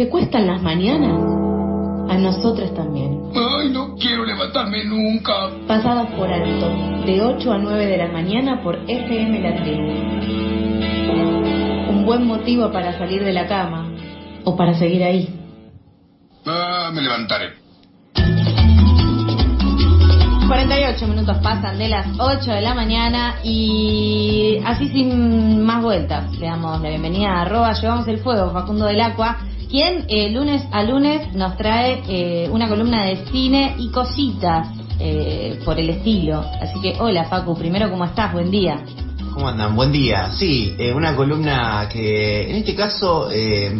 ¿Te 0.00 0.08
cuestan 0.08 0.46
las 0.46 0.62
mañanas? 0.62 1.12
A 2.08 2.16
nosotros 2.16 2.72
también. 2.74 3.20
Ay, 3.34 3.68
no 3.68 3.96
quiero 3.96 4.24
levantarme 4.24 4.82
nunca. 4.86 5.50
Pasadas 5.68 6.06
por 6.14 6.26
alto, 6.26 6.70
de 7.04 7.20
8 7.20 7.52
a 7.52 7.58
9 7.58 7.84
de 7.84 7.96
la 7.98 8.08
mañana 8.08 8.62
por 8.62 8.78
FM 8.88 9.40
La 9.40 9.62
Tribu. 9.62 9.90
Un 11.90 12.06
buen 12.06 12.26
motivo 12.26 12.72
para 12.72 12.96
salir 12.96 13.22
de 13.22 13.34
la 13.34 13.46
cama 13.46 13.92
o 14.44 14.56
para 14.56 14.72
seguir 14.72 15.04
ahí. 15.04 15.28
Ah, 16.46 16.90
me 16.94 17.02
levantaré. 17.02 17.50
48 20.48 21.08
minutos 21.08 21.36
pasan 21.42 21.78
de 21.78 21.88
las 21.88 22.06
8 22.18 22.50
de 22.52 22.60
la 22.62 22.74
mañana 22.74 23.34
y 23.44 24.62
así 24.64 24.88
sin 24.88 25.62
más 25.62 25.82
vueltas 25.82 26.32
le 26.38 26.46
damos 26.46 26.80
la 26.80 26.88
bienvenida 26.88 27.34
a 27.34 27.42
arroba 27.42 27.74
llevamos 27.74 28.08
el 28.08 28.18
fuego 28.18 28.50
Facundo 28.50 28.86
del 28.86 29.00
Aqua 29.02 29.49
quien 29.70 30.04
eh, 30.08 30.30
lunes 30.30 30.62
a 30.72 30.82
lunes 30.82 31.32
nos 31.34 31.56
trae 31.56 32.02
eh, 32.08 32.48
una 32.50 32.68
columna 32.68 33.04
de 33.04 33.24
cine 33.30 33.74
y 33.78 33.90
cositas 33.90 34.68
eh, 34.98 35.58
por 35.64 35.78
el 35.78 35.88
estilo 35.90 36.44
así 36.60 36.80
que 36.80 36.96
hola 37.00 37.24
Facu 37.24 37.56
primero 37.56 37.90
cómo 37.90 38.04
estás 38.04 38.32
buen 38.32 38.50
día 38.50 38.82
¿Cómo 39.32 39.46
andan? 39.46 39.76
Buen 39.76 39.92
día. 39.92 40.32
Sí, 40.32 40.74
eh, 40.76 40.92
una 40.92 41.14
columna 41.14 41.88
que 41.90 42.50
en 42.50 42.56
este 42.56 42.74
caso 42.74 43.30
eh, 43.30 43.70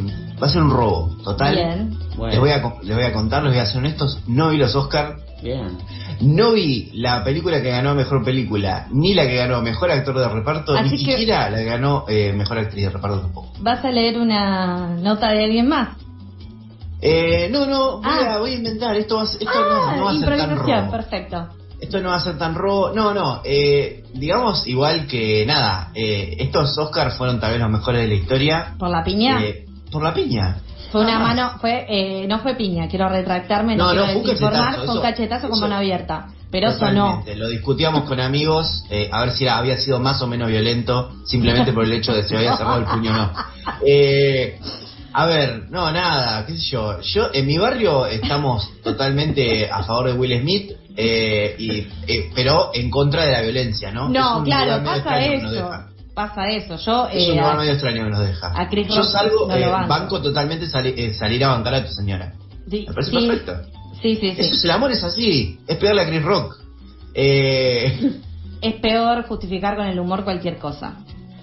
va 0.41 0.47
a 0.47 0.49
ser 0.49 0.63
un 0.63 0.71
robo 0.71 1.17
total. 1.25 1.57
Bien. 1.57 1.99
Les, 2.31 2.39
voy 2.39 2.51
a, 2.51 2.63
co- 2.63 2.79
les 2.85 2.95
voy 2.95 3.05
a 3.05 3.13
contar, 3.13 3.43
les 3.43 3.53
voy 3.53 3.61
a 3.61 3.67
ser 3.67 3.79
honestos. 3.79 4.21
No 4.29 4.51
vi 4.51 4.59
los 4.59 4.77
Oscar, 4.77 5.17
Bien. 5.43 5.77
No 6.21 6.53
vi 6.53 6.91
la 6.95 7.23
película 7.25 7.61
que 7.63 7.71
ganó 7.71 7.95
mejor 7.95 8.25
película, 8.25 8.87
ni 8.93 9.15
la 9.15 9.27
que 9.27 9.37
ganó 9.37 9.61
mejor 9.63 9.91
actor 9.91 10.19
de 10.19 10.29
reparto, 10.29 10.73
Así 10.75 10.85
ni 10.85 10.91
que- 11.05 11.13
siquiera 11.19 11.51
la 11.51 11.59
que 11.59 11.65
ganó 11.65 12.05
eh, 12.09 12.33
mejor 12.35 12.59
actriz 12.59 12.85
de 12.85 12.91
reparto 12.91 13.21
tampoco. 13.21 13.53
vas 13.61 13.85
a 13.85 13.91
leer 13.91 14.19
una 14.19 14.89
nota 14.97 15.31
de 15.31 15.45
alguien 15.45 15.69
más 15.69 15.89
Eh, 17.03 17.49
no, 17.51 17.65
no, 17.67 17.97
voy, 18.03 18.05
Ah. 18.05 18.35
a, 18.35 18.39
voy 18.41 18.51
a 18.51 18.55
inventar. 18.57 18.95
Esto, 18.97 19.17
va, 19.17 19.23
esto 19.25 19.47
ah 19.49 19.95
no, 19.95 19.97
no 19.97 20.05
va 20.05 20.11
a 20.11 20.15
ser 20.19 20.37
tan 20.37 20.57
robo. 20.59 20.91
perfecto 20.91 21.49
Esto 21.81 22.01
no 22.03 22.11
va 22.11 22.17
a 22.17 22.21
ser 22.21 22.37
tan 22.37 22.55
robo. 22.55 22.93
No, 22.95 23.15
no. 23.15 23.41
Eh, 23.43 24.05
digamos 24.13 24.67
igual 24.67 25.07
que 25.07 25.47
nada. 25.47 25.91
eh, 25.95 26.37
estos 26.41 26.77
Oscar 26.77 27.13
fueron 27.13 27.41
tal 27.41 27.53
vez 27.53 27.61
los 27.61 27.71
mejores 27.71 28.03
de 28.03 28.09
la 28.09 28.15
historia. 28.15 28.75
por 28.79 28.91
la 28.91 29.03
piña 29.03 29.43
eh, 29.43 29.65
por 29.91 30.03
la 30.03 30.15
piña. 30.15 30.57
Fue 30.93 31.03
una 31.03 31.19
mano, 31.21 31.53
fue, 31.61 31.87
eh, 31.89 32.27
no 32.27 32.41
fue 32.41 32.55
piña, 32.55 32.89
quiero 32.89 33.09
retractarme, 33.09 33.77
no, 33.77 33.85
No, 33.85 33.91
quiero 33.91 34.07
no, 34.07 34.13
desinformar, 34.13 34.53
cachetazo, 34.53 34.85
fue 34.85 34.85
un 34.85 34.91
eso- 34.99 35.03
cachetazo 35.03 35.49
con 35.49 35.53
eso- 35.57 35.61
mano 35.63 35.77
abierta. 35.77 36.27
Pero 36.51 36.73
sonó. 36.73 37.05
Totalmente. 37.05 37.37
Lo 37.37 37.49
discutíamos 37.49 38.05
con 38.09 38.19
amigos, 38.19 38.85
eh, 38.91 39.09
a 39.13 39.21
ver 39.21 39.31
si 39.31 39.45
era- 39.45 39.59
había 39.59 39.77
sido 39.77 40.01
más 40.01 40.21
o 40.21 40.27
menos 40.27 40.49
violento, 40.49 41.13
simplemente 41.25 41.73
por 41.73 41.85
el 41.85 41.93
hecho 41.93 42.13
de 42.13 42.25
si 42.25 42.35
había 42.35 42.57
cerrado 42.57 42.79
el 42.79 42.87
puño 42.87 43.13
o 43.13 43.15
no. 43.15 43.33
Eh, 43.87 44.59
a 45.13 45.27
ver, 45.27 45.71
no, 45.71 45.93
nada, 45.93 46.45
qué 46.47 46.55
sé 46.55 46.71
yo. 46.73 47.01
Yo, 47.03 47.29
en 47.33 47.47
mi 47.47 47.57
barrio 47.57 48.05
estamos 48.07 48.69
totalmente 48.83 49.71
a 49.71 49.85
favor 49.85 50.09
de 50.09 50.13
Will 50.15 50.41
Smith, 50.41 50.73
eh, 50.97 51.55
y, 51.57 51.87
eh, 52.09 52.31
pero 52.35 52.71
en 52.75 52.91
contra 52.91 53.25
de 53.27 53.33
la 53.33 53.41
violencia, 53.43 53.93
¿no? 53.93 54.09
No, 54.09 54.43
claro, 54.43 54.83
pasa 54.85 55.25
eso. 55.25 55.71
Pasa 56.29 56.49
eso. 56.51 56.77
Yo, 56.77 57.09
Es 57.09 57.27
eh, 57.27 57.31
un 57.31 57.37
lugar 57.39 57.55
a- 57.55 57.59
medio 57.59 57.73
extraño 57.73 58.05
que 58.05 58.11
nos 58.11 58.21
deja. 58.21 58.53
a 58.61 58.69
Chris 58.69 58.89
Yo 58.89 58.97
Rock 58.97 59.05
salgo, 59.07 59.47
no 59.49 59.55
eh, 59.57 59.67
banco. 59.67 59.89
banco 59.89 60.21
totalmente 60.23 60.67
sali- 60.67 60.95
eh, 60.97 61.15
salir 61.15 61.43
a 61.45 61.49
bancar 61.49 61.75
a 61.75 61.85
tu 61.87 61.93
señora. 61.93 62.33
sí, 62.69 62.85
Me 62.87 62.93
parece 62.95 63.11
sí, 63.11 63.27
perfecto. 63.27 63.53
Sí, 64.03 64.17
sí, 64.17 64.31
sí. 64.35 64.41
Eso 64.41 64.55
es 64.55 64.65
el 64.65 64.71
amor, 64.71 64.91
es 64.93 65.03
así. 65.05 65.59
Es 65.67 65.77
pegarle 65.79 66.03
a 66.03 66.07
Chris 66.07 66.23
Rock. 66.23 66.57
Eh, 67.15 68.11
Es 68.63 68.75
peor 68.75 69.25
justificar 69.25 69.75
con 69.77 69.87
el 69.87 69.99
humor 69.99 70.23
cualquier 70.23 70.59
cosa. 70.59 70.99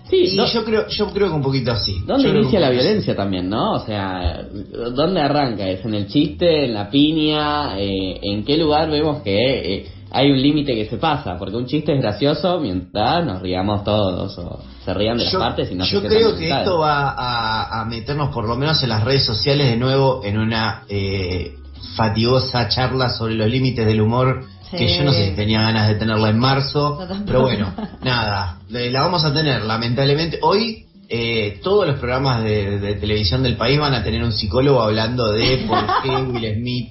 Sí, 0.08 0.18
y 0.34 0.36
do- 0.38 0.46
yo 0.46 0.64
creo, 0.64 0.88
yo 0.88 1.10
creo 1.12 1.30
que 1.30 1.34
un 1.34 1.42
poquito 1.42 1.72
así. 1.72 1.96
¿dónde 2.06 2.30
Yo 2.32 2.36
inicia 2.38 2.60
la 2.60 2.70
violencia 2.70 3.16
también, 3.16 3.50
no? 3.50 3.74
O 3.74 3.80
sea, 3.86 4.46
¿dónde 4.94 5.20
arranca? 5.22 5.68
¿Es 5.68 5.84
en 5.84 5.96
el 5.96 6.08
chiste, 6.08 6.66
en 6.66 6.76
la 6.76 6.90
piña? 6.92 7.78
Eh, 7.80 8.20
¿En 8.22 8.46
qué 8.46 8.56
lugar 8.56 8.90
vemos 8.92 9.24
que 9.24 9.76
eh, 9.78 9.88
hay 10.12 10.32
un 10.32 10.42
límite 10.42 10.74
que 10.76 10.86
se 10.86 10.98
pasa? 10.98 11.38
Porque 11.38 11.56
un 11.56 11.66
chiste 11.66 11.94
es 11.94 12.02
gracioso 12.02 12.60
mientras 12.60 13.26
nos 13.26 13.42
riamos 13.42 13.84
todos 13.84 14.38
o 14.40 14.60
se 14.84 14.94
rían 14.94 15.18
de 15.18 15.26
las 15.26 15.36
partes 15.36 15.72
y 15.72 15.76
no 15.76 15.86
yo 15.86 16.02
se 16.02 16.08
creo 16.08 16.36
que 16.36 16.50
esto 16.50 16.80
va 16.80 17.10
a, 17.10 17.82
a 17.82 17.86
meternos 17.86 18.34
por 18.34 18.48
lo 18.48 18.56
menos 18.56 18.82
en 18.84 18.90
las 18.90 19.04
redes 19.04 19.26
sociales 19.26 19.68
de 19.70 19.78
nuevo 19.78 20.22
en 20.24 20.38
una 20.38 20.84
eh, 20.90 21.56
fatigosa 21.96 22.70
charla 22.70 23.10
sobre 23.10 23.36
los 23.36 23.48
límites 23.50 23.86
del 23.86 24.02
humor 24.02 24.46
Sí. 24.70 24.76
que 24.76 24.98
yo 24.98 25.04
no 25.06 25.14
sé 25.14 25.30
si 25.30 25.36
tenía 25.38 25.62
ganas 25.62 25.88
de 25.88 25.96
tenerla 25.96 26.28
en 26.30 26.40
marzo, 26.40 27.00
pero 27.26 27.44
bueno, 27.44 27.74
nada, 28.04 28.60
la 28.68 29.02
vamos 29.02 29.24
a 29.24 29.34
tener 29.34 29.64
lamentablemente. 29.64 30.40
Hoy 30.42 30.88
eh, 31.08 31.62
todos 31.64 31.88
los 31.88 31.98
programas 32.00 32.44
de, 32.44 32.78
de 32.80 32.96
televisión 32.96 33.44
del 33.44 33.56
país 33.56 33.80
van 33.80 33.94
a 33.94 34.04
tener 34.04 34.22
un 34.22 34.34
psicólogo 34.34 34.82
hablando 34.82 35.32
de 35.32 35.66
por 35.70 35.80
qué 36.04 36.10
Will 36.34 36.56
Smith... 36.56 36.90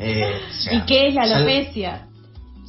eh, 0.00 0.32
o 0.50 0.62
sea, 0.62 0.74
¿Y 0.74 0.80
qué 0.80 1.08
es 1.08 1.14
la 1.14 1.28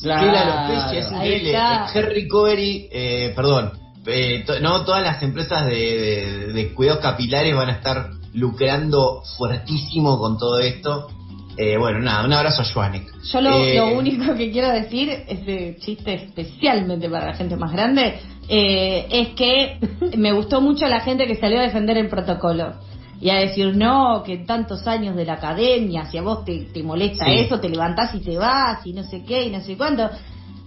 sal- 0.02 0.12
alopecia? 0.12 0.20
que 0.20 0.32
la 0.32 0.42
alopecia 0.42 1.00
es 1.00 1.12
increíble. 1.12 1.58
Hair 1.94 2.06
Recovery, 2.14 2.90
eh, 2.92 3.34
perdón, 3.36 3.72
eh, 4.08 4.44
to- 4.46 4.60
no 4.60 4.84
todas 4.84 5.04
las 5.04 5.22
empresas 5.24 5.66
de, 5.66 5.72
de- 5.76 6.54
de 6.54 6.74
cuidados 6.74 7.02
capilares 7.02 7.56
van 7.56 7.70
a 7.70 7.74
estar 7.74 8.10
lucrando 8.34 9.22
fuertísimo 9.38 10.18
con 10.20 10.38
todo 10.38 10.60
esto. 10.60 11.08
Eh, 11.58 11.78
bueno, 11.78 12.00
nada, 12.00 12.26
un 12.26 12.32
abrazo 12.34 12.62
a 12.62 12.66
Joanek. 12.66 13.04
Yo 13.32 13.42
lo, 13.42 13.58
Eh, 13.64 13.76
lo 13.76 13.90
único 13.90 14.34
que 14.36 14.52
quiero 14.52 14.70
decir, 14.72 15.10
ese 15.28 15.76
chiste 15.80 16.14
especialmente 16.14 17.10
para 17.10 17.28
la 17.28 17.34
gente 17.34 17.58
más 17.58 17.72
grande, 17.74 18.20
eh, 18.48 19.06
es 19.12 19.28
que 19.36 19.78
me 20.18 20.32
gustó 20.32 20.62
mucho 20.62 20.88
la 20.88 21.02
gente 21.02 21.28
que 21.28 21.36
salió 21.36 21.60
a 21.60 21.64
defender 21.64 21.98
el 21.98 22.08
protocolo. 22.08 22.76
Y 23.22 23.30
a 23.30 23.36
decir, 23.36 23.76
no, 23.76 24.24
que 24.26 24.34
en 24.34 24.46
tantos 24.48 24.88
años 24.88 25.16
de 25.16 25.26
la 25.26 25.34
academia, 25.34 26.06
si 26.10 26.18
a 26.18 26.24
vos 26.24 26.44
te, 26.44 26.66
te 26.74 26.82
molesta 26.82 27.26
Sí. 27.26 27.32
eso, 27.36 27.60
te 27.60 27.70
levantás 27.70 28.14
y 28.16 28.20
te 28.20 28.36
vas, 28.38 28.86
y 28.86 28.94
no 28.94 29.04
sé 29.04 29.24
qué, 29.24 29.44
y 29.46 29.50
no 29.52 29.62
sé 29.62 29.78
cuánto. 29.78 30.10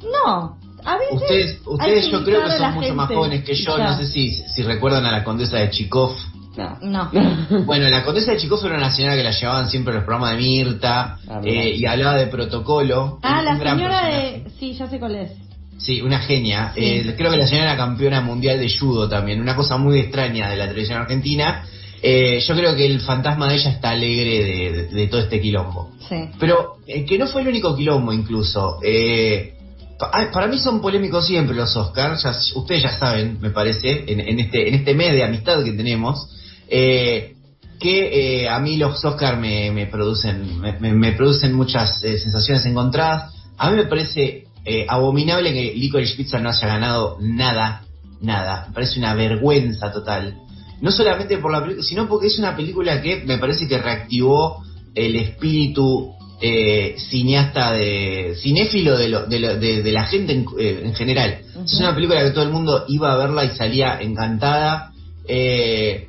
No, 0.03 0.57
a 0.85 0.97
veces. 0.99 1.15
Ustedes, 1.23 1.59
ustedes 1.67 2.11
yo 2.11 2.25
creo 2.25 2.45
que 2.45 2.51
son 2.59 2.75
mucho 2.75 2.95
más 2.95 3.09
jóvenes 3.09 3.45
que 3.45 3.55
yo, 3.55 3.77
Ya. 3.79 3.85
no 3.91 3.97
sé 3.99 4.07
si, 4.07 4.31
si 4.33 4.63
recuerdan 4.63 5.05
a 5.07 5.13
la 5.13 5.25
condesa 5.25 5.59
de 5.59 5.71
Chikov. 5.71 6.13
No. 6.57 6.79
No. 6.83 7.11
Bueno, 7.67 7.89
la 7.89 8.05
condesa 8.05 8.31
de 8.33 8.37
Chikov 8.39 8.65
era 8.65 8.77
una 8.77 8.91
señora 8.93 9.17
que 9.17 9.25
la 9.25 9.33
llevaban 9.33 9.69
siempre 9.69 9.93
a 9.93 9.97
los 9.97 10.05
programas 10.05 10.33
de 10.33 10.37
Mirta 10.37 11.19
Ah, 11.29 11.41
eh, 11.43 11.75
y 11.77 11.85
hablaba 11.87 12.15
de 12.17 12.27
protocolo. 12.29 13.19
Ah, 13.23 13.39
Un- 13.41 13.45
la 13.47 13.53
un 13.55 13.59
gran 13.59 13.77
señora 13.79 14.01
personaje. 14.03 14.41
de. 14.45 14.51
Sí, 14.61 14.75
ya 14.75 14.87
sé 14.87 14.99
cuál 15.01 15.15
es. 15.17 15.33
Sí, 15.79 16.01
una 16.03 16.21
genia. 16.21 16.71
Sí. 16.77 16.85
Eh, 16.85 17.15
creo 17.19 17.33
que 17.33 17.37
la 17.37 17.47
señora 17.49 17.73
era 17.73 17.77
campeona 17.77 18.21
mundial 18.21 18.61
de 18.61 18.71
judo 18.79 19.09
también, 19.09 19.41
una 19.41 19.57
cosa 19.57 19.77
muy 19.77 19.99
extraña 19.99 20.49
de 20.49 20.57
la 20.57 20.69
televisión 20.69 21.01
argentina. 21.01 21.65
Eh, 22.07 22.39
yo 22.47 22.55
creo 22.55 22.77
que 22.77 22.85
el 22.85 23.01
fantasma 23.01 23.49
de 23.49 23.55
ella 23.55 23.71
está 23.71 23.91
alegre 23.91 24.45
de, 24.45 24.73
de- 24.73 24.89
de 24.89 25.07
todo 25.07 25.21
este 25.23 25.41
quilombo. 25.41 25.91
Sí. 26.07 26.17
Pero 26.39 26.77
eh, 26.87 27.07
que 27.07 27.17
no 27.17 27.27
fue 27.29 27.41
el 27.43 27.49
único 27.49 27.75
quilombo 27.75 28.13
incluso. 28.13 28.79
Eh, 28.83 29.55
pa- 29.99 30.31
para 30.31 30.47
mí 30.49 30.59
son 30.59 30.83
polémicos 30.83 31.27
siempre 31.27 31.57
los 31.57 31.75
Oscars, 31.77 32.23
ya- 32.23 32.37
ustedes 32.61 32.83
ya 32.83 32.91
saben, 32.99 33.39
me 33.41 33.49
parece, 33.51 34.05
en, 34.07 34.21
en 34.21 34.39
este, 34.39 34.69
en 34.69 34.75
este 34.75 34.93
mes 34.95 35.15
de 35.15 35.25
amistad 35.25 35.65
que 35.65 35.73
tenemos, 35.73 36.29
eh, 36.69 37.37
que 37.81 38.43
eh, 38.43 38.49
a 38.51 38.59
mí 38.61 38.77
los 38.77 39.03
Oscars 39.03 39.39
me, 39.39 39.71
me 39.71 39.87
producen, 39.87 40.61
me, 40.61 41.13
producen 41.13 41.55
muchas 41.55 42.01
sensaciones 42.01 42.67
encontradas. 42.67 43.33
A 43.57 43.71
mí 43.71 43.77
me 43.79 43.85
parece 43.85 44.45
eh, 44.67 44.85
abominable 44.89 45.53
que 45.55 45.73
Licorice 45.75 46.17
Pizza 46.17 46.39
no 46.39 46.51
haya 46.51 46.67
ganado 46.69 47.17
nada, 47.21 47.83
nada. 48.21 48.67
Me 48.69 48.75
parece 48.75 48.99
una 48.99 49.15
vergüenza 49.15 49.91
total. 49.91 50.37
No 50.81 50.91
solamente 50.91 51.39
por 51.39 51.53
la 51.53 51.61
película, 51.63 51.85
sino 51.87 52.09
porque 52.09 52.27
es 52.29 52.39
una 52.39 52.55
película 52.57 53.01
que 53.01 53.23
me 53.25 53.39
parece 53.39 53.67
que 53.69 53.79
reactivó 53.79 54.63
el 54.95 55.17
espíritu 55.17 56.11
eh, 56.41 56.97
cineasta 57.11 57.73
de 57.73 58.35
cinéfilo 58.43 58.99
de, 58.99 59.09
lo- 59.09 59.27
de, 59.27 59.39
lo- 59.39 59.57
de- 59.57 59.83
de 59.83 59.93
la 59.93 60.05
gente 60.05 60.33
en, 60.33 60.45
eh, 60.59 60.83
en 60.85 60.95
general. 60.95 61.39
Es 61.65 61.75
una 61.81 61.95
película 61.95 62.23
que 62.23 62.31
todo 62.31 62.45
el 62.45 62.51
mundo 62.51 62.85
iba 62.89 63.13
a 63.13 63.17
verla 63.17 63.45
y 63.45 63.57
salía 63.57 63.99
encantada. 64.01 64.91
eh, 65.27 66.09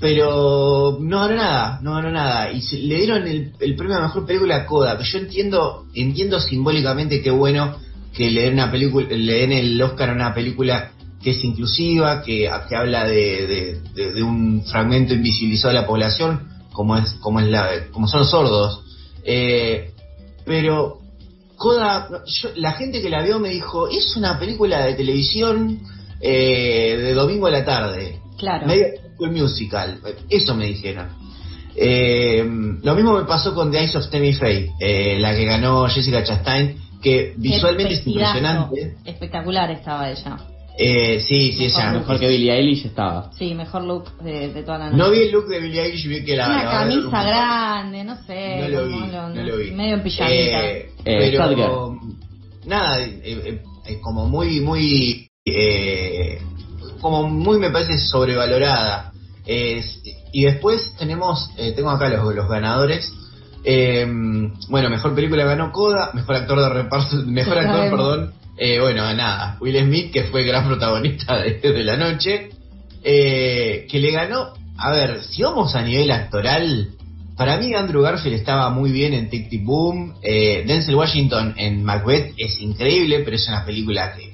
pero 0.00 0.98
no 1.00 1.20
ganó 1.20 1.34
nada, 1.36 1.78
no 1.82 1.94
ganó 1.94 2.10
nada. 2.10 2.50
Y 2.52 2.60
se- 2.62 2.78
le 2.78 2.96
dieron 2.96 3.26
el, 3.28 3.52
el 3.60 3.76
premio 3.76 3.96
a 3.98 4.02
mejor 4.02 4.26
película 4.26 4.56
a 4.56 4.66
Coda, 4.66 4.98
que 4.98 5.04
yo 5.04 5.18
entiendo, 5.18 5.86
entiendo 5.94 6.40
simbólicamente 6.40 7.22
qué 7.22 7.30
bueno 7.30 7.76
que 8.12 8.28
le 8.30 8.42
den 8.42 8.54
una 8.54 8.70
película, 8.70 9.06
le 9.10 9.32
den 9.32 9.52
el 9.52 9.80
Oscar 9.80 10.10
a 10.10 10.12
una 10.14 10.34
película 10.34 10.90
que 11.22 11.30
es 11.30 11.44
inclusiva, 11.44 12.22
que, 12.22 12.50
que 12.68 12.76
habla 12.76 13.04
de, 13.06 13.46
de- 13.46 13.80
de- 13.94 14.12
de 14.12 14.22
un 14.22 14.62
fragmento 14.64 15.14
invisibilizado 15.14 15.74
de 15.74 15.80
la 15.80 15.86
población, 15.86 16.48
como 16.72 16.96
es, 16.96 17.12
como 17.20 17.40
es 17.40 17.46
la, 17.48 17.68
como 17.92 18.08
son 18.08 18.20
los 18.20 18.30
sordos. 18.30 18.82
Eh, 19.24 19.90
pero 20.44 20.98
Coda, 21.56 22.08
yo- 22.26 22.50
la 22.56 22.72
gente 22.72 23.00
que 23.00 23.08
la 23.08 23.22
vio 23.22 23.38
me 23.38 23.50
dijo, 23.50 23.86
es 23.88 24.16
una 24.16 24.38
película 24.38 24.84
de 24.84 24.94
televisión 24.94 25.78
eh, 26.20 26.96
de 27.00 27.14
domingo 27.14 27.46
a 27.46 27.50
la 27.52 27.64
tarde. 27.64 28.18
Claro. 28.36 28.66
Medio 28.66 28.86
musical. 29.20 30.00
Eso 30.28 30.54
me 30.56 30.66
dijeron. 30.66 31.06
Eh, 31.76 32.44
lo 32.82 32.94
mismo 32.96 33.14
me 33.16 33.24
pasó 33.24 33.54
con 33.54 33.70
The 33.70 33.78
Eyes 33.78 33.94
of 33.96 34.10
Tammy 34.10 34.32
Faye, 34.34 34.72
eh, 34.80 35.16
la 35.20 35.34
que 35.36 35.44
ganó 35.44 35.86
Jessica 35.88 36.22
Chastain, 36.24 36.76
que 37.00 37.34
visualmente 37.36 37.94
es 37.94 38.06
impresionante. 38.06 38.96
Espectacular 39.04 39.70
estaba 39.70 40.10
ella. 40.10 40.36
Eh, 40.78 41.20
sí, 41.20 41.52
sí, 41.52 41.64
ella. 41.66 41.92
Mejor 41.92 42.18
que 42.18 42.28
Billie 42.28 42.52
Eilish 42.52 42.86
estaba. 42.86 43.30
Sí, 43.38 43.54
mejor 43.54 43.84
look 43.84 44.16
de, 44.22 44.52
de 44.52 44.62
toda 44.62 44.78
la 44.78 44.84
noche. 44.86 44.96
No 44.96 45.10
vi 45.10 45.18
el 45.20 45.30
look 45.32 45.46
de 45.48 45.60
Billie 45.60 45.82
Eilish, 45.82 46.06
vi 46.08 46.24
que 46.24 46.36
la. 46.36 46.46
Una 46.46 46.64
la- 46.64 46.70
camisa 46.70 47.22
grande, 47.24 48.04
no 48.04 48.16
sé. 48.26 48.58
No 48.60 48.68
lo 48.68 48.86
vi, 48.88 48.94
no 48.96 49.28
lo 49.28 49.56
vi. 49.58 49.70
Medio 49.72 49.94
en 49.94 50.02
pijamita. 50.02 50.34
Eh, 50.64 50.90
Eh, 51.04 51.36
pero 51.38 51.98
nada, 52.64 52.98
eh, 53.00 53.60
como 54.00 54.26
muy, 54.26 54.60
muy, 54.60 55.28
eh, 55.44 56.38
como 57.00 57.28
muy 57.28 57.58
me 57.58 57.70
parece 57.70 57.98
sobrevalorada. 57.98 59.12
Eh, 59.46 59.84
y 60.32 60.44
después 60.44 60.94
tenemos, 60.98 61.50
eh, 61.58 61.72
tengo 61.72 61.90
acá 61.90 62.08
los, 62.08 62.34
los 62.34 62.48
ganadores. 62.48 63.12
Eh, 63.64 64.06
bueno, 64.70 64.88
mejor 64.88 65.14
película 65.14 65.44
ganó 65.44 65.70
Coda, 65.72 66.10
mejor 66.14 66.36
actor 66.36 66.58
de 66.60 66.68
reparto, 66.68 67.16
mejor 67.26 67.58
actor, 67.58 67.90
perdón. 67.90 68.32
Eh, 68.64 68.78
bueno, 68.78 69.12
nada, 69.12 69.56
Will 69.60 69.76
Smith, 69.76 70.12
que 70.12 70.22
fue 70.22 70.42
el 70.42 70.46
gran 70.46 70.64
protagonista 70.68 71.36
de, 71.36 71.58
de 71.58 71.82
la 71.82 71.96
noche, 71.96 72.50
eh, 73.02 73.88
que 73.90 73.98
le 73.98 74.12
ganó. 74.12 74.52
A 74.78 74.92
ver, 74.92 75.24
si 75.24 75.42
vamos 75.42 75.74
a 75.74 75.82
nivel 75.82 76.12
actoral, 76.12 76.90
para 77.36 77.56
mí 77.56 77.74
Andrew 77.74 78.02
Garfield 78.02 78.36
estaba 78.36 78.70
muy 78.70 78.92
bien 78.92 79.14
en 79.14 79.28
Tic 79.28 79.48
Tic 79.48 79.64
Boom. 79.64 80.14
Eh, 80.22 80.62
Denzel 80.64 80.94
Washington 80.94 81.54
en 81.56 81.82
Macbeth 81.82 82.34
es 82.36 82.60
increíble, 82.60 83.22
pero 83.24 83.34
es 83.34 83.48
una 83.48 83.64
película 83.64 84.14
que 84.14 84.32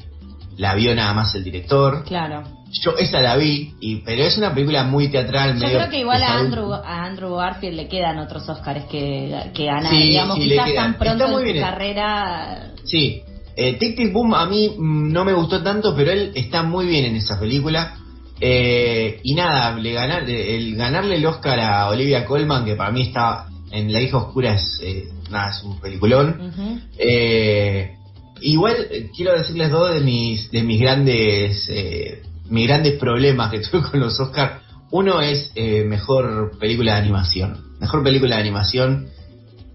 la 0.58 0.74
vio 0.74 0.94
nada 0.94 1.14
más 1.14 1.34
el 1.34 1.42
director. 1.42 2.04
Claro. 2.04 2.42
Yo 2.82 2.98
esa 2.98 3.22
la 3.22 3.34
vi, 3.34 3.72
y, 3.80 4.02
pero 4.02 4.24
es 4.24 4.36
una 4.36 4.52
película 4.52 4.84
muy 4.84 5.08
teatral. 5.08 5.54
Yo 5.54 5.60
medio 5.60 5.78
creo 5.78 5.90
que 5.90 6.00
igual 6.00 6.22
a. 6.22 6.38
Andrew, 6.38 6.74
a 6.74 7.04
Andrew 7.06 7.34
Garfield 7.34 7.76
le 7.76 7.88
quedan 7.88 8.18
otros 8.18 8.46
Oscars 8.46 8.84
que, 8.90 9.34
que. 9.54 9.70
Sí, 9.88 10.02
digamos, 10.02 10.36
sí, 10.36 10.50
quizás 10.50 10.74
tan 10.74 10.98
pronto 10.98 11.40
en 11.40 11.54
su 11.54 11.60
carrera. 11.62 12.72
Sí, 12.84 13.22
eh, 13.58 13.76
Tic 13.78 13.96
Tic 13.96 14.12
Boom 14.12 14.34
a 14.34 14.46
mí 14.46 14.70
mm, 14.76 15.12
no 15.12 15.24
me 15.24 15.32
gustó 15.32 15.62
tanto, 15.62 15.94
pero 15.96 16.12
él 16.12 16.32
está 16.34 16.62
muy 16.62 16.86
bien 16.86 17.04
en 17.06 17.16
esa 17.16 17.40
película. 17.40 17.96
Eh, 18.40 19.20
y 19.24 19.34
nada, 19.34 19.76
le 19.76 19.92
ganar, 19.92 20.30
el 20.30 20.76
ganarle 20.76 21.16
el 21.16 21.26
Oscar 21.26 21.58
a 21.58 21.88
Olivia 21.88 22.24
Colman, 22.24 22.64
que 22.64 22.76
para 22.76 22.92
mí 22.92 23.02
está 23.02 23.48
en 23.72 23.92
La 23.92 24.00
hija 24.00 24.18
oscura, 24.18 24.54
es, 24.54 24.78
eh, 24.82 25.08
nada, 25.30 25.50
es 25.50 25.62
un 25.64 25.80
peliculón. 25.80 26.84
Eh, 26.96 27.96
igual 28.40 28.76
eh, 28.90 29.10
quiero 29.14 29.36
decirles 29.36 29.70
dos 29.70 29.92
de 29.92 30.00
mis 30.00 30.50
de 30.50 30.62
mis 30.62 30.80
grandes 30.80 31.68
eh, 31.68 32.22
mis 32.48 32.66
grandes 32.66 32.98
problemas 32.98 33.50
que 33.50 33.58
tuve 33.70 33.82
con 33.82 34.00
los 34.00 34.18
Oscars. 34.20 34.62
Uno 34.90 35.20
es 35.20 35.52
eh, 35.54 35.84
mejor 35.84 36.58
película 36.58 36.94
de 36.94 37.00
animación. 37.00 37.58
Mejor 37.80 38.02
película 38.02 38.36
de 38.36 38.42
animación. 38.42 39.08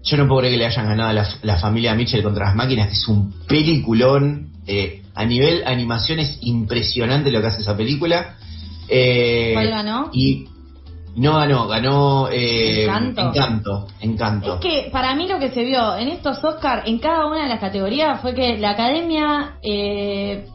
Yo 0.04 0.16
no 0.18 0.28
puedo 0.28 0.40
creer 0.40 0.54
que 0.54 0.58
le 0.58 0.66
hayan 0.66 0.86
ganado 0.86 1.10
a 1.10 1.12
la, 1.14 1.26
la 1.42 1.56
familia 1.58 1.94
Mitchell 1.94 2.22
contra 2.22 2.46
las 2.46 2.54
máquinas, 2.54 2.88
que 2.88 2.92
es 2.94 3.08
un 3.08 3.32
peliculón. 3.48 4.50
Eh, 4.66 5.02
a 5.14 5.24
nivel 5.24 5.62
animación 5.66 6.18
es 6.18 6.38
impresionante 6.42 7.30
lo 7.30 7.40
que 7.40 7.46
hace 7.46 7.62
esa 7.62 7.76
película. 7.76 8.36
Eh, 8.88 9.52
¿Cuál 9.54 9.70
ganó? 9.70 10.10
Y 10.12 10.46
no 11.16 11.36
ganó, 11.36 11.68
ganó 11.68 12.28
eh, 12.30 12.84
Encanto. 12.84 13.20
Encanto. 13.22 13.86
Encanto. 14.00 14.54
Es 14.54 14.60
que 14.60 14.90
para 14.90 15.14
mí 15.14 15.28
lo 15.28 15.38
que 15.38 15.50
se 15.50 15.64
vio 15.64 15.96
en 15.96 16.08
estos 16.08 16.42
Oscars, 16.42 16.86
en 16.86 16.98
cada 16.98 17.26
una 17.26 17.44
de 17.44 17.48
las 17.48 17.60
categorías, 17.60 18.20
fue 18.20 18.34
que 18.34 18.58
la 18.58 18.70
academia, 18.70 19.54
eh, 19.62 20.46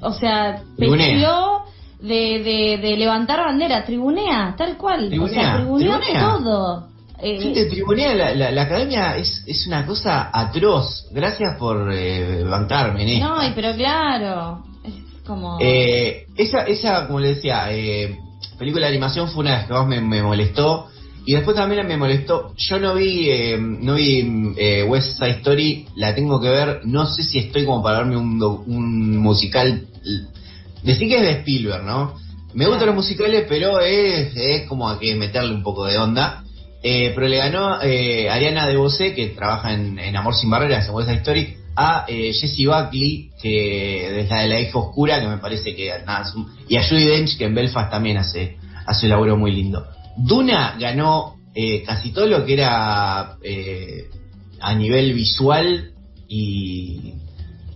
o 0.00 0.12
sea, 0.12 0.62
pecheó 0.78 1.62
de, 2.00 2.42
de, 2.42 2.78
de 2.80 2.96
levantar 2.96 3.40
bandera, 3.40 3.84
tribunea, 3.84 4.54
tal 4.56 4.76
cual. 4.76 5.06
o 5.06 5.08
Tribunea, 5.08 5.34
sea, 5.42 5.56
tribuneó 5.56 5.98
tribunea. 5.98 6.30
todo. 6.30 6.91
Eh, 7.22 7.40
Gente, 7.40 7.66
tribunea, 7.66 8.14
la, 8.14 8.34
la, 8.34 8.50
la 8.50 8.62
academia 8.62 9.16
es, 9.16 9.44
es 9.46 9.66
una 9.68 9.86
cosa 9.86 10.30
atroz. 10.32 11.06
Gracias 11.12 11.56
por 11.56 11.92
eh, 11.92 12.42
bancarme 12.44 13.02
en 13.04 13.08
esto. 13.10 13.28
no, 13.28 13.54
pero 13.54 13.74
claro, 13.76 14.64
es 14.82 14.94
como... 15.24 15.56
Eh, 15.60 16.26
esa, 16.36 16.62
esa, 16.64 17.06
como 17.06 17.20
le 17.20 17.34
decía, 17.36 17.66
eh, 17.70 18.18
película 18.58 18.86
de 18.86 18.92
animación 18.92 19.28
fue 19.28 19.42
una 19.42 19.50
de 19.52 19.56
las 19.58 19.66
que 19.68 19.72
más 19.72 19.86
me, 19.86 20.00
me 20.00 20.22
molestó. 20.22 20.88
Y 21.24 21.34
después 21.34 21.56
también 21.56 21.86
me 21.86 21.96
molestó. 21.96 22.52
Yo 22.56 22.80
no 22.80 22.94
vi, 22.96 23.30
eh, 23.30 23.56
no 23.56 23.94
vi 23.94 24.54
eh, 24.56 24.82
West 24.82 25.18
Side 25.18 25.36
Story, 25.38 25.86
la 25.94 26.16
tengo 26.16 26.40
que 26.40 26.48
ver. 26.48 26.80
No 26.84 27.06
sé 27.06 27.22
si 27.22 27.38
estoy 27.38 27.64
como 27.64 27.80
para 27.80 27.98
verme 27.98 28.16
un, 28.16 28.42
un 28.42 29.16
musical. 29.18 29.86
Decir 30.82 31.08
que 31.08 31.16
es 31.18 31.22
de 31.22 31.30
Spielberg, 31.38 31.84
¿no? 31.84 32.14
Me 32.54 32.66
gustan 32.66 32.86
los 32.86 32.96
musicales, 32.96 33.46
pero 33.48 33.78
es, 33.78 34.32
es 34.34 34.66
como 34.68 34.98
que 34.98 35.14
meterle 35.14 35.54
un 35.54 35.62
poco 35.62 35.84
de 35.86 35.96
onda. 35.96 36.42
Eh, 36.82 37.12
pero 37.14 37.28
le 37.28 37.36
ganó 37.36 37.80
eh, 37.82 38.28
Ariana 38.28 38.66
De 38.66 38.76
Bosé, 38.76 39.14
que 39.14 39.28
trabaja 39.28 39.72
en, 39.72 39.98
en 39.98 40.16
Amor 40.16 40.34
Sin 40.34 40.50
Barreras, 40.50 40.88
en 40.88 40.94
West 40.94 41.08
Side 41.08 41.18
Story, 41.20 41.54
a 41.76 42.04
eh, 42.08 42.32
Jessie 42.32 42.66
Buckley, 42.66 43.30
que 43.40 44.20
es 44.20 44.28
la 44.28 44.40
de 44.42 44.48
la 44.48 44.60
hija 44.60 44.78
oscura, 44.78 45.20
que 45.20 45.28
me 45.28 45.38
parece 45.38 45.74
que 45.76 45.90
nada, 46.04 46.24
un- 46.34 46.48
y 46.68 46.76
a 46.76 46.82
Judy 46.86 47.04
Dench, 47.04 47.38
que 47.38 47.44
en 47.44 47.54
Belfast 47.54 47.90
también 47.90 48.16
hace, 48.18 48.56
hace 48.86 49.06
un 49.06 49.10
laburo 49.10 49.36
muy 49.36 49.52
lindo. 49.52 49.86
Duna 50.16 50.76
ganó 50.78 51.36
eh, 51.54 51.82
casi 51.86 52.12
todo 52.12 52.26
lo 52.26 52.44
que 52.44 52.54
era 52.54 53.36
eh, 53.42 54.08
a 54.60 54.74
nivel 54.74 55.12
visual 55.14 55.92
y, 56.28 57.14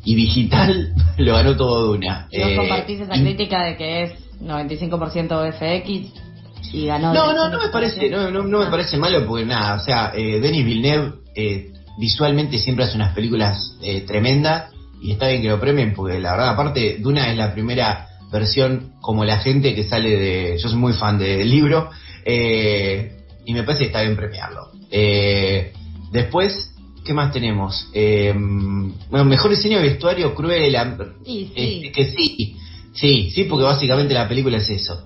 y 0.04 0.14
digital, 0.14 0.92
lo 1.18 1.34
ganó 1.34 1.56
todo 1.56 1.86
Duna. 1.92 2.22
vos 2.32 2.38
Eh, 2.50 2.56
compartís 2.56 3.00
esa 3.00 3.12
crítica 3.14 3.62
de 3.64 3.76
que 3.76 4.02
es 4.02 4.12
95% 4.42 5.28
VFX 5.30 6.25
y 6.72 6.86
ganó... 6.86 7.12
No, 7.14 7.32
no, 7.32 7.48
no 7.48 7.58
me 7.60 7.68
parece, 7.68 8.08
no, 8.10 8.30
no, 8.30 8.42
no 8.42 8.58
me 8.58 8.66
Ah. 8.66 8.70
parece 8.70 8.96
malo 8.96 9.26
porque 9.26 9.44
nada, 9.44 9.74
o 9.80 9.84
sea, 9.84 10.12
eh, 10.14 10.40
Denis 10.40 10.64
Villeneuve 10.64 11.12
eh, 11.34 11.72
visualmente 11.98 12.58
siempre 12.58 12.84
hace 12.84 12.96
unas 12.96 13.14
películas 13.14 13.76
eh, 13.82 14.02
tremendas 14.02 14.72
y 15.00 15.12
está 15.12 15.28
bien 15.28 15.42
que 15.42 15.48
lo 15.48 15.60
premien 15.60 15.94
porque 15.94 16.18
la 16.18 16.32
verdad, 16.32 16.48
aparte, 16.50 16.98
Duna 16.98 17.30
es 17.30 17.36
la 17.36 17.52
primera 17.52 18.08
versión 18.32 18.92
como 19.00 19.24
la 19.24 19.38
gente 19.38 19.74
que 19.74 19.84
sale 19.84 20.16
de, 20.18 20.58
yo 20.58 20.68
soy 20.68 20.78
muy 20.78 20.92
fan 20.94 21.18
del 21.18 21.48
libro 21.48 21.90
eh, 22.24 23.12
y 23.44 23.52
me 23.54 23.62
parece 23.62 23.84
que 23.84 23.86
está 23.86 24.02
bien 24.02 24.16
premiarlo. 24.16 24.62
Eh, 24.90 25.72
después, 26.10 26.72
¿qué 27.04 27.14
más 27.14 27.32
tenemos? 27.32 27.88
Bueno, 27.94 29.24
mejor 29.24 29.50
diseño 29.52 29.78
de 29.78 29.88
vestuario, 29.90 30.34
Cruella, 30.34 30.96
Y 31.24 31.50
sí. 31.54 31.92
que 31.94 32.04
sí, 32.04 32.56
sí, 32.92 33.30
sí, 33.32 33.44
porque 33.44 33.64
básicamente 33.64 34.12
la 34.14 34.28
película 34.28 34.56
es 34.58 34.68
eso. 34.70 35.04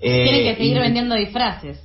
Eh, 0.00 0.24
Tienen 0.24 0.42
que 0.44 0.56
seguir 0.56 0.76
y- 0.76 0.80
vendiendo 0.80 1.14
disfraces. 1.14 1.78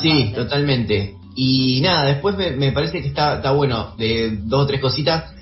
Sí, 0.00 0.32
totalmente. 0.34 1.14
Y 1.36 1.80
nada, 1.82 2.04
después 2.04 2.36
me, 2.36 2.50
me 2.52 2.72
parece 2.72 3.00
que 3.02 3.08
está, 3.08 3.36
está 3.36 3.52
bueno, 3.52 3.94
de 3.96 4.36
dos 4.42 4.64
o 4.64 4.66
tres 4.66 4.80
cositas. 4.80 5.32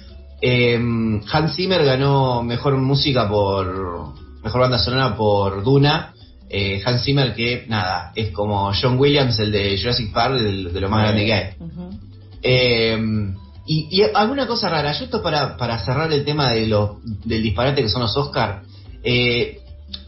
Eh, 0.41 0.79
Hans 1.32 1.55
Zimmer 1.55 1.85
ganó 1.85 2.43
mejor 2.43 2.77
música 2.77 3.29
por. 3.29 4.15
mejor 4.43 4.61
banda 4.62 4.79
sonora 4.79 5.17
por 5.17 5.62
Duna. 5.65 6.15
Eh, 6.49 6.82
Hans 6.85 7.05
Zimmer, 7.05 7.35
que 7.35 7.65
nada, 7.69 8.12
es 8.17 8.31
como 8.33 8.73
John 8.81 8.99
Williams, 8.99 9.38
el 9.38 9.52
de 9.52 9.78
Jurassic 9.78 10.12
Park, 10.12 10.35
de, 10.35 10.64
de 10.71 10.81
lo 10.81 10.88
más 10.88 11.02
grande 11.02 11.25
que 11.25 11.33
hay. 11.33 11.45
Eh, 12.43 12.99
y, 13.66 13.88
y 13.90 14.02
alguna 14.14 14.47
cosa 14.47 14.69
rara, 14.69 14.93
yo 14.93 15.04
esto 15.04 15.23
para, 15.23 15.57
para 15.57 15.78
cerrar 15.85 16.12
el 16.12 16.25
tema 16.25 16.50
de 16.50 16.66
los, 16.66 16.90
del 17.25 17.43
disparate 17.43 17.83
que 17.83 17.88
son 17.88 18.02
los 18.02 18.16
Oscars, 18.16 18.66
eh, 19.04 19.61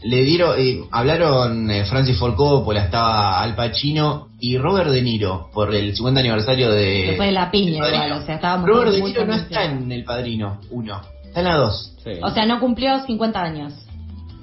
le 0.03 0.23
dieron, 0.23 0.55
eh, 0.59 0.81
hablaron 0.91 1.69
eh, 1.71 1.85
Francis 1.85 2.17
Ford 2.17 2.35
Coppola, 2.35 2.83
estaba 2.83 3.41
Al 3.41 3.55
Pacino 3.55 4.29
y 4.39 4.57
Robert 4.57 4.89
De 4.89 5.01
Niro 5.01 5.49
por 5.53 5.73
el 5.73 5.95
50 5.95 6.19
aniversario 6.19 6.71
de... 6.71 7.07
Después 7.07 7.29
de 7.29 7.31
la 7.31 7.49
piña 7.49 7.87
igual, 7.87 8.11
o 8.13 8.25
sea, 8.25 8.35
estábamos 8.35 8.69
Robert 8.69 8.91
De 8.91 9.01
Niro 9.01 9.25
no 9.25 9.35
está 9.35 9.65
en 9.65 9.91
El 9.91 10.03
Padrino 10.03 10.59
1, 10.69 11.01
está 11.25 11.39
en 11.39 11.45
la 11.45 11.55
2. 11.55 11.95
Sí. 12.03 12.11
O 12.21 12.29
sea, 12.31 12.45
no 12.45 12.59
cumplió 12.59 12.99
50 13.05 13.41
años. 13.41 13.73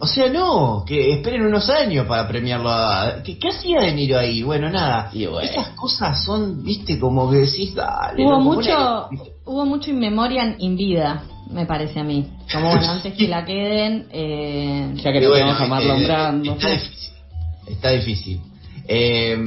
O 0.03 0.07
sea, 0.07 0.31
no, 0.31 0.83
que 0.87 1.13
esperen 1.13 1.43
unos 1.43 1.69
años 1.69 2.07
para 2.07 2.27
premiarlo 2.27 2.71
a... 2.71 3.23
¿Qué, 3.23 3.39
qué 3.39 3.49
hacía 3.49 3.83
De 3.83 3.93
Niro 3.93 4.19
ahí? 4.19 4.43
Bueno, 4.43 4.71
nada. 4.71 5.11
Y 5.13 5.27
bueno. 5.27 5.47
Esas 5.47 5.69
cosas 5.77 6.25
son, 6.25 6.65
viste, 6.65 6.99
como 6.99 7.31
que 7.31 7.37
decís, 7.39 7.75
dale. 7.75 8.25
Hubo 8.25 8.41
mucho, 8.41 9.11
hubo 9.45 9.67
mucho 9.67 9.91
in 9.91 9.99
memoriam 9.99 10.55
in 10.59 10.75
vida, 10.75 11.23
me 11.53 11.67
parece 11.67 12.01
a 12.01 12.05
mí. 12.05 12.29
Como 12.53 12.69
bueno, 12.71 12.91
antes 12.91 13.15
que 13.15 13.29
la 13.29 13.45
queden, 13.45 14.07
eh, 14.13 14.93
ya 14.97 15.13
que 15.13 15.21
no 15.21 15.29
bueno, 15.29 15.47
vamos 15.47 15.61
a 15.61 15.67
Marlon 15.67 16.01
eh, 16.03 16.05
Brando. 16.07 16.53
Está 16.53 16.69
difícil. 16.71 17.11
Está 17.69 17.91
difícil. 17.91 18.41
Eh, 18.89 19.39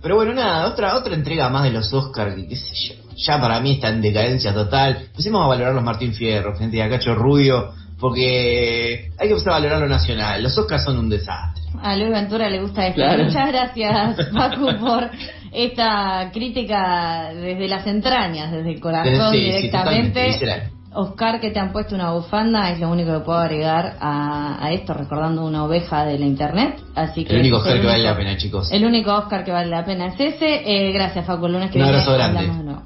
pero 0.00 0.16
bueno, 0.16 0.32
nada, 0.34 0.66
otra 0.68 0.96
otra 0.96 1.14
entrega 1.14 1.48
más 1.50 1.64
de 1.64 1.70
los 1.70 1.92
Oscars, 1.92 2.34
que 2.34 2.48
qué 2.48 2.56
sé 2.56 2.74
yo. 2.74 2.94
Ya 3.16 3.40
para 3.40 3.60
mí 3.60 3.72
está 3.72 3.88
en 3.90 4.00
decadencia 4.00 4.54
total. 4.54 4.98
Empecemos 5.10 5.42
a 5.44 5.48
valorar 5.48 5.74
los 5.74 5.82
Martín 5.84 6.14
Fierro, 6.14 6.56
gente 6.56 6.76
de 6.76 6.82
Acacho 6.84 7.14
Rubio, 7.14 7.72
porque 7.98 9.10
hay 9.18 9.26
que 9.26 9.32
empezar 9.32 9.54
a 9.54 9.56
valorar 9.56 9.80
lo 9.80 9.88
nacional. 9.88 10.42
Los 10.42 10.56
Oscars 10.56 10.84
son 10.84 10.98
un 10.98 11.08
desastre. 11.10 11.62
a 11.82 11.96
Luis 11.96 12.10
Ventura 12.10 12.48
le 12.48 12.60
gusta 12.62 12.86
esto. 12.86 13.02
Claro. 13.02 13.24
Muchas 13.24 13.48
gracias, 13.48 14.26
Paco, 14.32 14.68
por 14.78 15.10
esta 15.52 16.30
crítica 16.32 17.30
desde 17.34 17.68
las 17.68 17.86
entrañas, 17.86 18.52
desde 18.52 18.70
el 18.72 18.80
corazón 18.80 19.32
Sí, 19.32 19.38
sí, 19.40 19.44
directamente. 19.44 20.26
visceral. 20.28 20.62
Oscar, 20.92 21.40
que 21.40 21.50
te 21.50 21.58
han 21.60 21.70
puesto 21.72 21.94
una 21.94 22.12
bufanda, 22.12 22.70
es 22.70 22.80
lo 22.80 22.88
único 22.90 23.12
que 23.12 23.20
puedo 23.20 23.38
agregar 23.38 23.96
a, 24.00 24.64
a 24.64 24.72
esto, 24.72 24.94
recordando 24.94 25.44
una 25.44 25.64
oveja 25.64 26.04
de 26.04 26.18
la 26.18 26.26
internet. 26.26 26.80
Así 26.94 27.24
que 27.24 27.34
El 27.34 27.40
único 27.40 27.58
Oscar 27.58 27.80
que 27.80 27.86
vale 27.86 28.02
la 28.04 28.16
pena, 28.16 28.36
chicos. 28.36 28.72
El 28.72 28.84
único 28.84 29.14
Oscar 29.14 29.44
que 29.44 29.52
vale 29.52 29.68
la 29.70 29.84
pena 29.84 30.06
es 30.06 30.18
ese. 30.18 30.62
Eh, 30.64 30.92
gracias, 30.92 31.26
Facu. 31.26 31.46
El 31.46 31.52
lunes 31.52 31.70
que 31.70 31.78
Un 31.78 31.84
viene 31.84 31.98
abrazo 31.98 32.14
grande. 32.14 32.38
hablamos 32.38 32.58
de 32.58 32.64
nuevo. 32.64 32.82